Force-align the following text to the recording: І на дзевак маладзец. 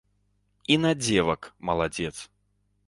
І 0.75 0.79
на 0.85 0.91
дзевак 1.03 1.41
маладзец. 1.71 2.15